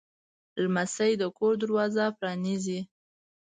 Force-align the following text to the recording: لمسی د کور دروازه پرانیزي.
لمسی 0.63 1.13
د 1.21 1.23
کور 1.37 1.53
دروازه 1.63 2.05
پرانیزي. 2.19 2.79